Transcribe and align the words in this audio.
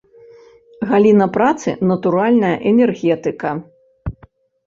Галіна 0.91 1.25
працы, 1.35 1.69
натуральна, 1.91 2.51
энергетыка. 2.71 3.49